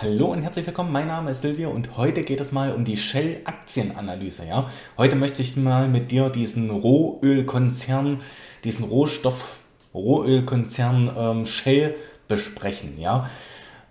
[0.00, 0.92] Hallo und herzlich willkommen.
[0.92, 4.44] Mein Name ist Silvio und heute geht es mal um die Shell Aktienanalyse.
[4.46, 8.20] Ja, heute möchte ich mal mit dir diesen Rohölkonzern,
[8.62, 9.58] diesen Rohstoff
[9.92, 11.96] Rohölkonzern ähm, Shell
[12.28, 13.00] besprechen.
[13.00, 13.28] Ja,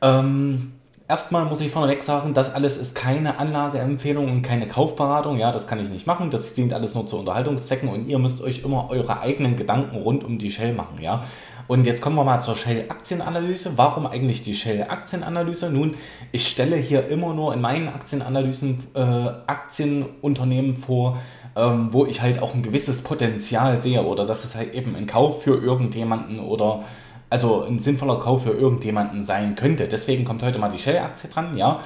[0.02, 0.77] ähm,
[1.10, 5.38] Erstmal muss ich vorneweg sagen, das alles ist keine Anlageempfehlung und keine Kaufberatung.
[5.38, 6.32] Ja, das kann ich nicht machen.
[6.32, 10.26] Das dient alles nur zu Unterhaltungszwecken und ihr müsst euch immer eure eigenen Gedanken rund
[10.26, 11.02] um die Shell machen.
[11.02, 11.24] Ja,
[11.68, 13.74] und jetzt kommen wir mal zur Shell-Aktienanalyse.
[13.78, 15.70] Warum eigentlich die Shell-Aktienanalyse?
[15.70, 15.96] Nun,
[16.34, 21.18] ich stelle hier immer nur in meinen Aktienanalysen äh, Aktienunternehmen vor,
[21.56, 25.08] ähm, wo ich halt auch ein gewisses Potenzial sehe oder dass es halt eben ein
[25.08, 26.84] Kauf für irgendjemanden oder
[27.30, 29.88] also ein sinnvoller Kauf für irgendjemanden sein könnte.
[29.88, 31.82] Deswegen kommt heute mal die Shell-Aktie dran, ja.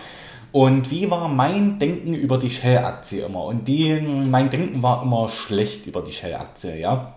[0.52, 3.46] Und wie war mein Denken über die Shell-Aktie immer?
[3.46, 7.16] Und die, mein Denken war immer schlecht über die Shell-Aktie, ja.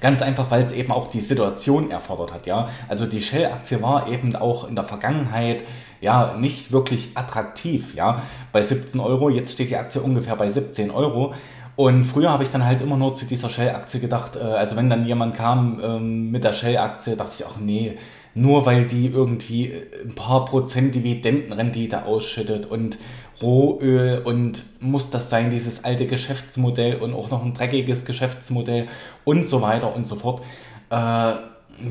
[0.00, 2.68] Ganz einfach, weil es eben auch die Situation erfordert hat, ja.
[2.88, 5.64] Also die Shell-Aktie war eben auch in der Vergangenheit
[6.00, 8.22] ja nicht wirklich attraktiv, ja.
[8.52, 11.34] Bei 17 Euro, jetzt steht die Aktie ungefähr bei 17 Euro.
[11.76, 14.88] Und früher habe ich dann halt immer nur zu dieser Shell-Aktie gedacht, äh, also wenn
[14.88, 17.98] dann jemand kam ähm, mit der Shell-Aktie, dachte ich auch, nee,
[18.34, 22.98] nur weil die irgendwie äh, ein paar Prozent Dividendenrendite ausschüttet und
[23.42, 28.86] Rohöl und muss das sein, dieses alte Geschäftsmodell und auch noch ein dreckiges Geschäftsmodell
[29.24, 30.42] und so weiter und so fort.
[30.90, 30.94] Äh,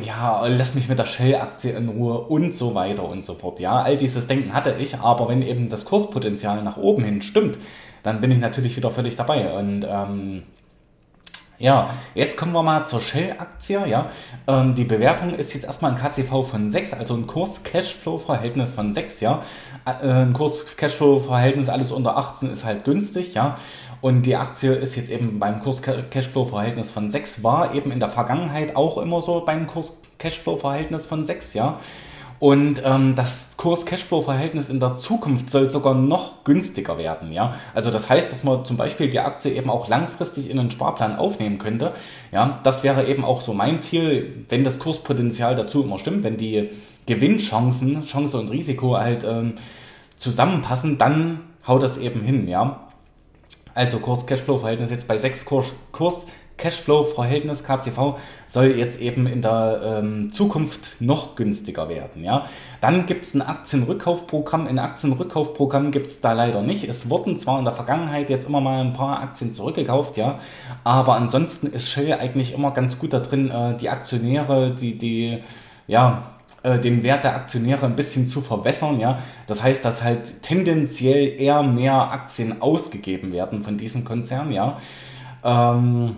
[0.02, 3.60] ja, lass mich mit der Shell-Aktie in Ruhe und so weiter und so fort.
[3.60, 7.58] Ja, all dieses Denken hatte ich, aber wenn eben das Kurspotenzial nach oben hin stimmt,
[8.04, 9.52] dann bin ich natürlich wieder völlig dabei.
[9.54, 10.44] Und ähm,
[11.60, 13.88] ja, jetzt kommen wir mal zur Shell-Aktie.
[13.88, 14.10] Ja,
[14.48, 19.22] ähm, die Bewertung ist jetzt erstmal ein KCV von 6, also ein Kurs-Cashflow-Verhältnis von 6.
[19.22, 19.44] Ja,
[19.86, 23.34] äh, ein Kurs-Cashflow-Verhältnis alles unter 18 ist halt günstig.
[23.34, 23.58] Ja,
[24.02, 28.76] und die Aktie ist jetzt eben beim Kurs-Cashflow-Verhältnis von 6, war eben in der Vergangenheit
[28.76, 31.54] auch immer so beim Kurs-Cashflow-Verhältnis von 6.
[31.54, 31.80] Ja.
[32.44, 37.32] Und ähm, das Kurs-Cashflow-Verhältnis in der Zukunft soll sogar noch günstiger werden.
[37.32, 37.56] Ja?
[37.74, 41.16] Also das heißt, dass man zum Beispiel die Aktie eben auch langfristig in einen Sparplan
[41.16, 41.94] aufnehmen könnte.
[42.34, 42.60] Ja?
[42.66, 46.72] Das wäre eben auch so mein Ziel, wenn das Kurspotenzial dazu immer stimmt, wenn die
[47.06, 49.54] Gewinnchancen, Chance und Risiko halt ähm,
[50.18, 52.50] zusammenpassen, dann haut das eben hin.
[52.50, 52.90] Ja?
[53.74, 56.26] Also Kurs-Cashflow-Verhältnis jetzt bei 6 Kurs, Kurs
[56.58, 62.24] Cashflow-Verhältnis KCV soll jetzt eben in der ähm, Zukunft noch günstiger werden.
[62.24, 62.46] Ja?
[62.82, 64.68] Dann gibt es ein Aktienrückkaufprogramm.
[64.68, 66.88] Ein Aktienrückkaufprogramm gibt es da leider nicht.
[66.88, 70.40] Es wurden zwar in der Vergangenheit jetzt immer mal ein paar Aktien zurückgekauft, ja,
[70.84, 75.40] aber ansonsten ist Shell eigentlich immer ganz gut da drin, äh, die Aktionäre, die, die,
[75.88, 76.34] ja,
[76.64, 79.00] äh, den Wert der Aktionäre ein bisschen zu verbessern.
[79.00, 79.20] Ja?
[79.48, 84.52] Das heißt, dass halt tendenziell eher mehr Aktien ausgegeben werden von diesem Konzern.
[84.52, 84.78] Ja?
[85.44, 86.18] Ähm,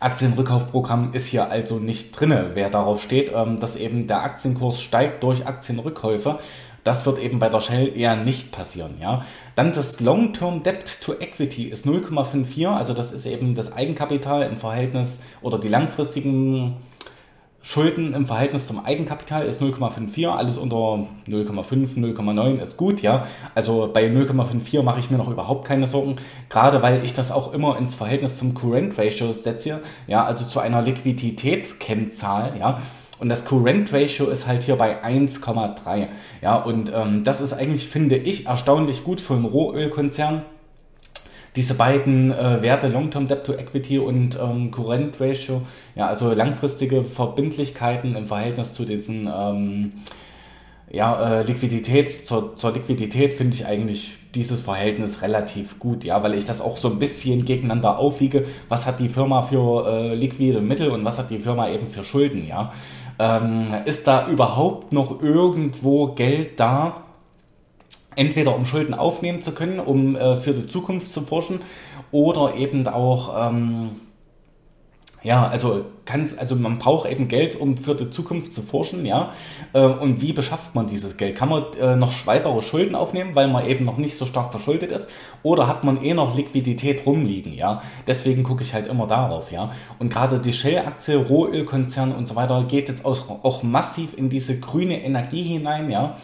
[0.00, 2.50] Aktienrückkaufprogramm ist hier also nicht drinne.
[2.54, 6.38] Wer darauf steht, ähm, dass eben der Aktienkurs steigt durch Aktienrückkäufe,
[6.84, 8.96] das wird eben bei der Shell eher nicht passieren.
[9.00, 9.24] Ja?
[9.56, 14.58] Dann das Long-Term Debt to Equity ist 0,54, also das ist eben das Eigenkapital im
[14.58, 16.76] Verhältnis oder die langfristigen
[17.66, 23.26] Schulden im Verhältnis zum Eigenkapital ist 0,54, alles unter 0,5, 0,9 ist gut, ja.
[23.54, 26.16] Also bei 0,54 mache ich mir noch überhaupt keine Sorgen,
[26.50, 30.60] gerade weil ich das auch immer ins Verhältnis zum Current Ratio setze, ja, also zu
[30.60, 32.82] einer Liquiditätskennzahl, ja.
[33.18, 36.08] Und das Current Ratio ist halt hier bei 1,3,
[36.42, 36.56] ja.
[36.56, 40.42] Und ähm, das ist eigentlich, finde ich, erstaunlich gut für einen Rohölkonzern
[41.56, 45.62] diese beiden äh, Werte, Long-Term Debt to Equity und ähm, Current Ratio,
[45.94, 49.92] ja, also langfristige Verbindlichkeiten im Verhältnis zu diesen ähm,
[50.90, 56.34] ja, äh, Liquiditäts, zur, zur Liquidität finde ich eigentlich dieses Verhältnis relativ gut, ja, weil
[56.34, 58.46] ich das auch so ein bisschen gegeneinander aufwiege.
[58.68, 62.04] Was hat die Firma für äh, liquide Mittel und was hat die Firma eben für
[62.04, 62.72] Schulden, ja?
[63.16, 67.03] Ähm, ist da überhaupt noch irgendwo Geld da,
[68.16, 71.60] entweder um Schulden aufnehmen zu können, um äh, für die Zukunft zu forschen,
[72.12, 73.90] oder eben auch, ähm,
[75.22, 75.86] ja, also
[76.38, 79.32] also man braucht eben Geld, um für die Zukunft zu forschen, ja.
[79.72, 81.34] Äh, und wie beschafft man dieses Geld?
[81.36, 84.92] Kann man äh, noch weitere Schulden aufnehmen, weil man eben noch nicht so stark verschuldet
[84.92, 85.08] ist,
[85.42, 87.82] oder hat man eh noch Liquidität rumliegen, ja?
[88.06, 89.72] Deswegen gucke ich halt immer darauf, ja.
[89.98, 94.60] Und gerade die Shell-Aktie, Rohölkonzern und so weiter geht jetzt auch, auch massiv in diese
[94.60, 96.16] grüne Energie hinein, ja.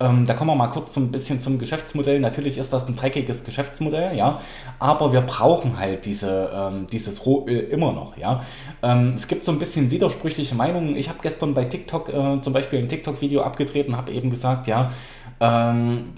[0.00, 2.20] Ähm, da kommen wir mal kurz so ein bisschen zum Geschäftsmodell.
[2.20, 4.40] Natürlich ist das ein dreckiges Geschäftsmodell, ja,
[4.78, 8.44] aber wir brauchen halt diese, ähm, dieses Rohöl immer noch, ja.
[8.82, 10.96] Ähm, es gibt so ein bisschen widersprüchliche Meinungen.
[10.96, 14.92] Ich habe gestern bei TikTok äh, zum Beispiel ein TikTok-Video abgetreten, habe eben gesagt, ja,
[15.40, 16.12] ähm,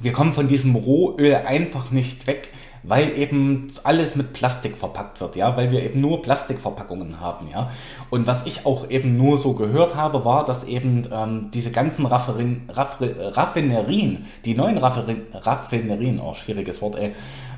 [0.00, 2.50] wir kommen von diesem Rohöl einfach nicht weg,
[2.86, 7.70] weil eben alles mit Plastik verpackt wird, ja, weil wir eben nur Plastikverpackungen haben, ja.
[8.10, 12.06] Und was ich auch eben nur so gehört habe, war, dass eben ähm, diese ganzen
[12.06, 17.12] Rafferin, Raffer, Raffinerien, die neuen Rafferin, Raffinerien, oh, schwieriges Wort, ey,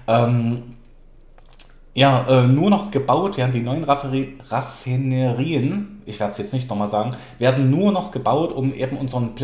[0.06, 0.75] ähm,
[1.93, 6.88] ja, äh, nur noch gebaut werden, die neuen Raffinerien, ich werde es jetzt nicht nochmal
[6.88, 9.34] sagen, werden nur noch gebaut, um eben unseren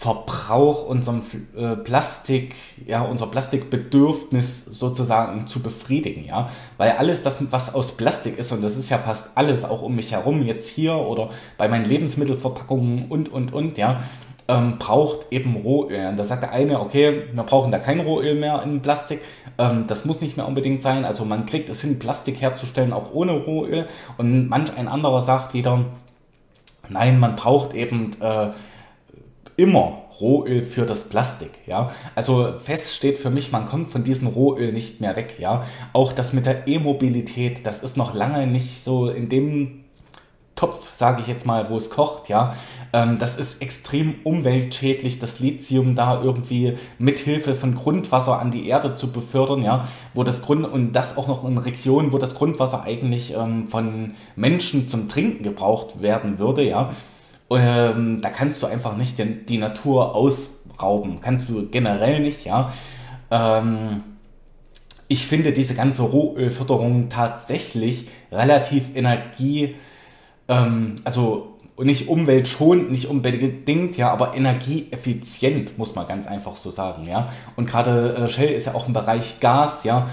[0.00, 1.22] Plastikverbrauch, unseren
[1.56, 2.54] äh, Plastik,
[2.86, 6.50] ja, unser Plastikbedürfnis sozusagen zu befriedigen, ja.
[6.78, 9.94] Weil alles das, was aus Plastik ist, und das ist ja fast alles auch um
[9.94, 14.02] mich herum, jetzt hier oder bei meinen Lebensmittelverpackungen und, und, und, ja,
[14.48, 16.06] ähm, braucht eben Rohöl.
[16.06, 19.20] Und da sagt der eine, okay, wir brauchen da kein Rohöl mehr in Plastik.
[19.58, 21.04] Ähm, das muss nicht mehr unbedingt sein.
[21.04, 23.86] Also man kriegt es hin, Plastik herzustellen, auch ohne Rohöl.
[24.16, 25.84] Und manch ein anderer sagt wieder,
[26.88, 28.48] nein, man braucht eben äh,
[29.56, 31.92] immer Rohöl für das Plastik, ja.
[32.14, 35.64] Also fest steht für mich, man kommt von diesem Rohöl nicht mehr weg, ja.
[35.92, 39.84] Auch das mit der E-Mobilität, das ist noch lange nicht so in dem
[40.56, 42.54] Topf, sage ich jetzt mal, wo es kocht, ja.
[42.92, 48.94] Ähm, das ist extrem umweltschädlich, das Lithium da irgendwie mithilfe von Grundwasser an die Erde
[48.94, 52.82] zu befördern, ja, wo das Grund und das auch noch in Regionen, wo das Grundwasser
[52.82, 56.90] eigentlich ähm, von Menschen zum Trinken gebraucht werden würde, ja.
[57.50, 62.72] Ähm, da kannst du einfach nicht den, die Natur ausrauben, kannst du generell nicht, ja.
[63.30, 64.04] Ähm,
[65.08, 69.74] ich finde diese ganze Rohölförderung tatsächlich relativ energie,
[70.46, 77.06] ähm, also nicht umweltschonend, nicht unbedingt, ja, aber energieeffizient, muss man ganz einfach so sagen,
[77.06, 77.32] ja.
[77.56, 80.08] Und gerade äh, Shell ist ja auch im Bereich Gas, ja.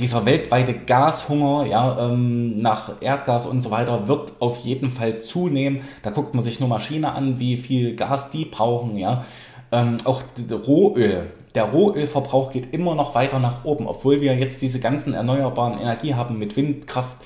[0.00, 5.82] Dieser weltweite Gashunger, ja, ähm, nach Erdgas und so weiter, wird auf jeden Fall zunehmen.
[6.02, 9.24] Da guckt man sich nur Maschine an, wie viel Gas die brauchen, ja.
[9.70, 10.22] Ähm, auch
[10.66, 15.78] Rohöl, der Rohölverbrauch geht immer noch weiter nach oben, obwohl wir jetzt diese ganzen erneuerbaren
[15.78, 17.16] Energie haben mit Windkraft,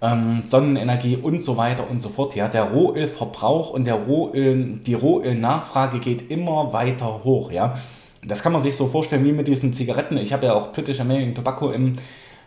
[0.00, 2.34] ähm, Sonnenenergie und so weiter und so fort.
[2.34, 7.52] Ja, der Rohölverbrauch und der Rohöl, die Rohölnachfrage geht immer weiter hoch.
[7.52, 7.74] Ja,
[8.22, 10.16] das kann man sich so vorstellen wie mit diesen Zigaretten.
[10.16, 11.96] Ich habe ja auch British American Tobacco im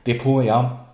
[0.05, 0.43] Depot.
[0.43, 0.85] Ja,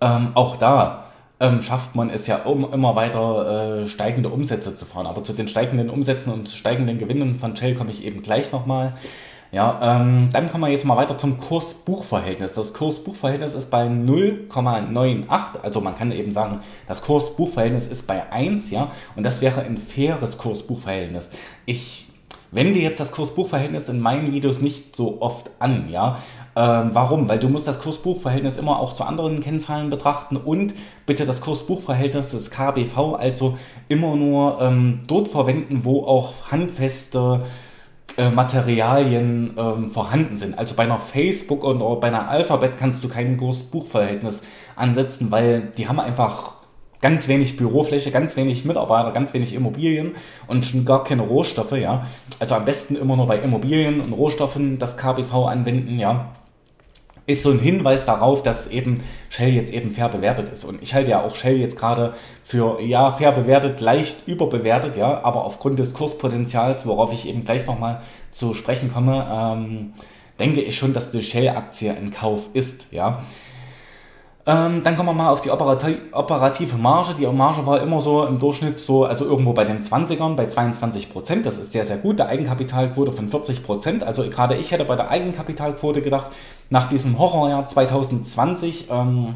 [0.00, 1.04] ähm, auch da
[1.40, 5.06] ähm, schafft man es ja, um immer weiter äh, steigende Umsätze zu fahren.
[5.06, 8.94] Aber zu den steigenden Umsätzen und steigenden Gewinnen von Shell komme ich eben gleich nochmal.
[9.50, 12.52] Ja, ähm, dann kommen wir jetzt mal weiter zum Kurs-Buch-Verhältnis.
[12.52, 18.70] Das Kurs-Buch-Verhältnis ist bei 0,98, also man kann eben sagen, das Kurs-Buch-Verhältnis ist bei 1,
[18.70, 21.30] ja, und das wäre ein faires Kurs-Buch-Verhältnis.
[21.64, 22.07] Ich
[22.50, 26.18] wende jetzt das Kurs-Buch-Verhältnis in meinen Videos nicht so oft an, ja.
[26.56, 27.28] Ähm, warum?
[27.28, 30.74] Weil du musst das Kurs-Buch-Verhältnis immer auch zu anderen Kennzahlen betrachten und
[31.06, 33.58] bitte das Kurs-Buch-Verhältnis des KBV also
[33.88, 37.42] immer nur ähm, dort verwenden, wo auch handfeste
[38.16, 40.58] äh, Materialien ähm, vorhanden sind.
[40.58, 44.42] Also bei einer Facebook oder bei einer Alphabet kannst du kein großes Buchverhältnis
[44.74, 46.57] ansetzen, weil die haben einfach
[47.00, 50.16] ganz wenig Bürofläche, ganz wenig Mitarbeiter, ganz wenig Immobilien
[50.46, 52.06] und schon gar keine Rohstoffe, ja.
[52.40, 56.32] Also am besten immer nur bei Immobilien und Rohstoffen das KBV anwenden, ja
[57.28, 60.64] ist so ein Hinweis darauf, dass eben Shell jetzt eben fair bewertet ist.
[60.64, 65.22] Und ich halte ja auch Shell jetzt gerade für, ja, fair bewertet, leicht überbewertet, ja,
[65.22, 69.92] aber aufgrund des Kurspotenzials, worauf ich eben gleich nochmal zu sprechen komme, ähm,
[70.38, 73.22] denke ich schon, dass die Shell-Aktie ein Kauf ist, ja.
[74.48, 77.14] Ähm, dann kommen wir mal auf die operative Marge.
[77.18, 81.12] Die Marge war immer so im Durchschnitt so, also irgendwo bei den 20ern, bei 22
[81.12, 81.44] Prozent.
[81.44, 82.18] Das ist sehr, sehr gut.
[82.18, 84.04] Der Eigenkapitalquote von 40 Prozent.
[84.04, 86.28] Also gerade ich hätte bei der Eigenkapitalquote gedacht,
[86.70, 89.34] nach diesem Horrorjahr 2020 ähm,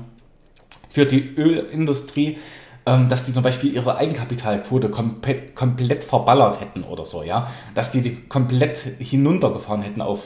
[0.89, 2.39] für die Ölindustrie,
[2.87, 7.49] ähm, dass die zum Beispiel ihre Eigenkapitalquote komplett, komplett verballert hätten oder so, ja.
[7.75, 10.21] Dass die die komplett hinuntergefahren hätten auf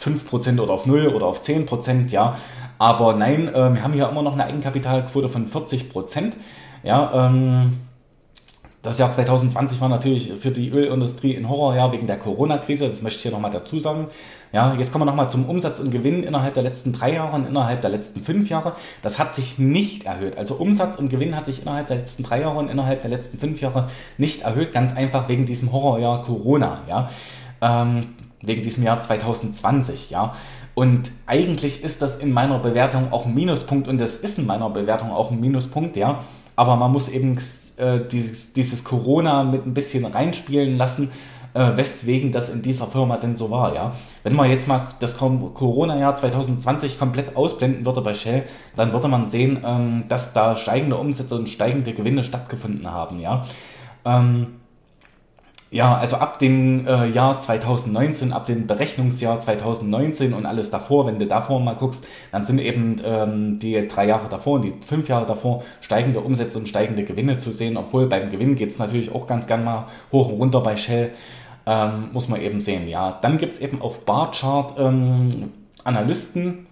[0.00, 2.38] 5% oder auf 0 oder auf 10%, ja.
[2.78, 6.32] Aber nein, äh, wir haben hier immer noch eine Eigenkapitalquote von 40%.
[6.82, 7.78] Ja, ähm,
[8.84, 13.16] das Jahr 2020 war natürlich für die Ölindustrie ein Horrorjahr wegen der Corona-Krise, das möchte
[13.16, 14.08] ich hier nochmal dazu sagen.
[14.52, 17.48] Ja, jetzt kommen wir nochmal zum Umsatz und Gewinn innerhalb der letzten drei Jahre und
[17.48, 18.74] innerhalb der letzten fünf Jahre.
[19.00, 20.36] Das hat sich nicht erhöht.
[20.36, 23.38] Also Umsatz und Gewinn hat sich innerhalb der letzten drei Jahre und innerhalb der letzten
[23.38, 23.88] fünf Jahre
[24.18, 26.82] nicht erhöht, ganz einfach wegen diesem Horrorjahr Corona.
[26.86, 27.08] Ja,
[27.62, 28.00] ähm,
[28.46, 30.34] wegen diesem Jahr 2020, ja.
[30.74, 34.70] Und eigentlich ist das in meiner Bewertung auch ein Minuspunkt und das ist in meiner
[34.70, 36.20] Bewertung auch ein Minuspunkt, ja.
[36.56, 37.38] Aber man muss eben
[37.76, 41.10] äh, dieses, dieses, Corona mit ein bisschen reinspielen lassen,
[41.54, 43.92] äh, weswegen das in dieser Firma denn so war, ja.
[44.24, 49.28] Wenn man jetzt mal das Corona-Jahr 2020 komplett ausblenden würde bei Shell, dann würde man
[49.28, 53.44] sehen, ähm, dass da steigende Umsätze und steigende Gewinne stattgefunden haben, ja.
[54.04, 54.60] Ähm,
[55.74, 61.18] ja, also ab dem äh, Jahr 2019, ab dem Berechnungsjahr 2019 und alles davor, wenn
[61.18, 65.08] du davor mal guckst, dann sind eben ähm, die drei Jahre davor und die fünf
[65.08, 69.12] Jahre davor steigende Umsätze und steigende Gewinne zu sehen, obwohl beim Gewinn geht es natürlich
[69.12, 71.10] auch ganz gern mal hoch und runter bei Shell,
[71.66, 72.86] ähm, muss man eben sehen.
[72.86, 75.50] Ja, dann gibt es eben auf Barchart ähm,
[75.82, 76.68] Analysten,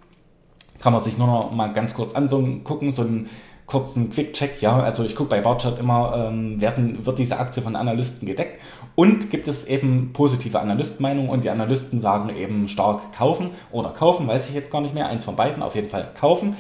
[0.78, 3.28] kann man sich nur noch mal ganz kurz angucken, so ein
[3.66, 7.75] kurzen Quick-Check, ja, also ich gucke bei Barchart immer, ähm, werden, wird diese Aktie von
[7.75, 8.61] Analysten gedeckt
[8.95, 14.27] und gibt es eben positive Analystenmeinungen und die Analysten sagen eben stark kaufen oder kaufen,
[14.27, 16.57] weiß ich jetzt gar nicht mehr, eins von beiden, auf jeden Fall kaufen.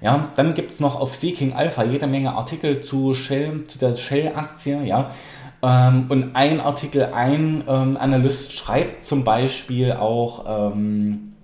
[0.00, 3.94] Ja, dann gibt es noch auf Seeking Alpha jede Menge Artikel zu Shell, zu der
[3.94, 5.10] Shell-Aktie, ja.
[5.62, 11.35] Ähm, und ein Artikel, ein ähm, Analyst schreibt zum Beispiel auch, ähm,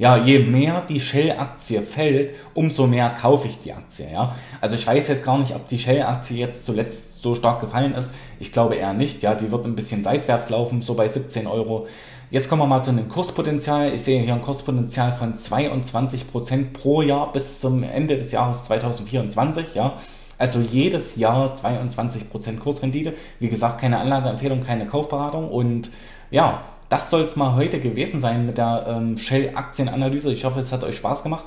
[0.00, 4.10] ja, je mehr die Shell-Aktie fällt, umso mehr kaufe ich die Aktie.
[4.10, 4.34] Ja?
[4.58, 8.10] Also ich weiß jetzt gar nicht, ob die Shell-Aktie jetzt zuletzt so stark gefallen ist.
[8.38, 9.22] Ich glaube eher nicht.
[9.22, 11.86] Ja, die wird ein bisschen seitwärts laufen, so bei 17 Euro.
[12.30, 13.92] Jetzt kommen wir mal zu einem Kurspotenzial.
[13.92, 19.74] Ich sehe hier ein Kurspotenzial von 22% pro Jahr bis zum Ende des Jahres 2024.
[19.74, 19.98] Ja.
[20.38, 23.12] Also jedes Jahr 22% Kursrendite.
[23.38, 25.50] Wie gesagt, keine Anlageempfehlung, keine Kaufberatung.
[25.50, 25.90] Und
[26.30, 30.30] ja, das soll es mal heute gewesen sein mit der ähm, Shell-Aktienanalyse.
[30.32, 31.44] Ich hoffe, es hat euch Spaß gemacht.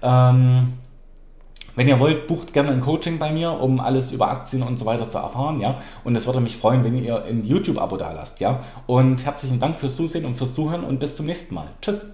[0.00, 0.74] Ähm,
[1.76, 4.86] wenn ihr wollt, bucht gerne ein Coaching bei mir, um alles über Aktien und so
[4.86, 5.80] weiter zu erfahren, ja.
[6.04, 8.60] Und es würde mich freuen, wenn ihr ein YouTube-Abo da lasst, ja.
[8.86, 11.66] Und herzlichen Dank fürs Zusehen und fürs Zuhören und bis zum nächsten Mal.
[11.82, 12.06] Tschüss.